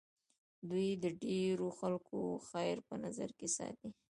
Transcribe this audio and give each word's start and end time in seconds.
دوی 0.69 0.89
د 1.03 1.05
ډېرو 1.23 1.67
خلکو 1.79 2.19
خیر 2.49 2.77
په 2.87 2.95
نظر 3.03 3.29
کې 3.37 3.47
ساتي. 3.57 3.89